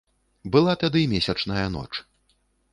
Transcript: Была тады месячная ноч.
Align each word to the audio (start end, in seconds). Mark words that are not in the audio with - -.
Была 0.55 0.73
тады 0.85 1.05
месячная 1.13 1.69
ноч. 1.77 1.89